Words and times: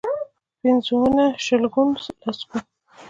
پنځونه، 0.61 1.25
شلګون، 1.45 1.89
لسګون. 2.25 2.63